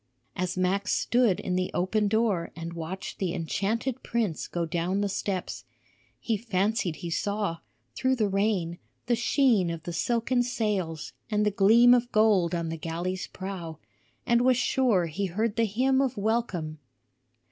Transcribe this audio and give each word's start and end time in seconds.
As 0.35 0.57
Max 0.57 0.91
stood 0.93 1.39
in 1.39 1.55
the 1.55 1.69
open 1.75 2.07
door 2.07 2.49
and 2.55 2.73
watched 2.73 3.19
the 3.19 3.35
enchanted 3.35 4.01
prince 4.01 4.47
go 4.47 4.65
down 4.65 5.01
the 5.01 5.07
steps, 5.07 5.63
he 6.19 6.37
fancied 6.37 6.95
he 6.95 7.11
saw, 7.11 7.59
through 7.93 8.15
the 8.15 8.27
rain, 8.27 8.79
the 9.05 9.15
sheen 9.15 9.69
of 9.69 9.83
the 9.83 9.93
silken 9.93 10.41
sails 10.41 11.13
and 11.29 11.45
the 11.45 11.51
gleam 11.51 11.93
of 11.93 12.11
gold 12.11 12.55
on 12.55 12.69
the 12.69 12.77
galley's 12.77 13.27
prow, 13.27 13.77
and 14.25 14.41
was 14.41 14.57
sure 14.57 15.05
he 15.05 15.27
heard 15.27 15.55
the 15.55 15.65
hymn 15.65 16.01
of 16.01 16.17
welcome. 16.17 16.79